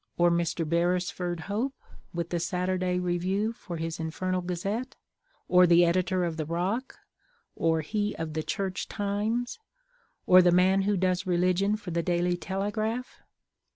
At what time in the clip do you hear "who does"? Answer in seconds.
10.89-11.27